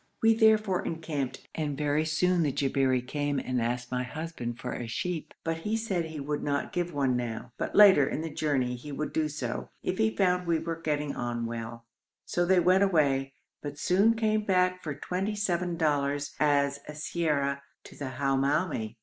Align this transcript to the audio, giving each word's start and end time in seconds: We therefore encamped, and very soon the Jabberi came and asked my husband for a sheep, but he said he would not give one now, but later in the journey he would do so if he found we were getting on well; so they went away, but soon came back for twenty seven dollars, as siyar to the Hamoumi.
We 0.23 0.33
therefore 0.33 0.83
encamped, 0.83 1.47
and 1.53 1.77
very 1.77 2.05
soon 2.05 2.41
the 2.41 2.51
Jabberi 2.51 3.03
came 3.05 3.37
and 3.37 3.61
asked 3.61 3.91
my 3.91 4.01
husband 4.01 4.57
for 4.57 4.73
a 4.73 4.87
sheep, 4.87 5.31
but 5.43 5.57
he 5.57 5.77
said 5.77 6.05
he 6.05 6.19
would 6.19 6.41
not 6.41 6.73
give 6.73 6.91
one 6.91 7.15
now, 7.15 7.51
but 7.59 7.75
later 7.75 8.07
in 8.09 8.21
the 8.21 8.33
journey 8.33 8.75
he 8.75 8.91
would 8.91 9.13
do 9.13 9.29
so 9.29 9.69
if 9.83 9.99
he 9.99 10.15
found 10.15 10.47
we 10.47 10.57
were 10.57 10.81
getting 10.81 11.15
on 11.15 11.45
well; 11.45 11.85
so 12.25 12.47
they 12.47 12.59
went 12.59 12.81
away, 12.81 13.35
but 13.61 13.77
soon 13.77 14.15
came 14.15 14.43
back 14.43 14.81
for 14.81 14.95
twenty 14.95 15.35
seven 15.35 15.77
dollars, 15.77 16.33
as 16.39 16.79
siyar 16.89 17.61
to 17.83 17.95
the 17.95 18.09
Hamoumi. 18.17 18.95